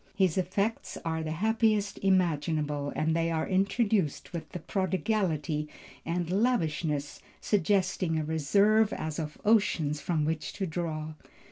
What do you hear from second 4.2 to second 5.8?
with a prodigality